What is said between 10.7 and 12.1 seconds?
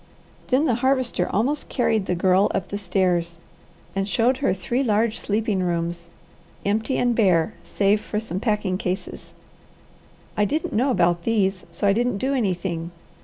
know about these, so I